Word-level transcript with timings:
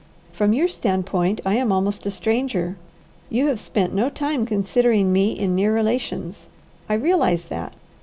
From 0.33 0.51
your 0.51 0.67
standpoint 0.67 1.41
I 1.45 1.57
am 1.57 1.71
almost 1.71 2.07
a 2.07 2.09
stranger. 2.09 2.75
You 3.29 3.45
have 3.49 3.59
spent 3.59 3.93
no 3.93 4.09
time 4.09 4.47
considering 4.47 5.13
me 5.13 5.31
in 5.37 5.53
near 5.53 5.71
relations; 5.75 6.47
I 6.89 6.95
realize 6.95 7.43
that. 7.43 7.75